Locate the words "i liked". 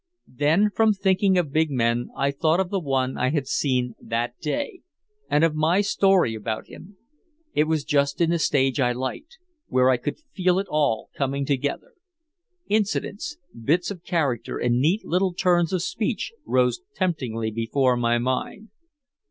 8.79-9.37